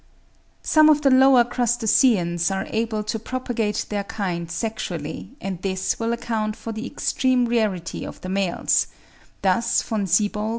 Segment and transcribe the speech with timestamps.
[0.63, 6.11] Some of the lower Crustaceans are able to propagate their kind sexually, and this will
[6.11, 8.87] account for the extreme rarity of the males;
[9.43, 10.49] thus von Siebold (93.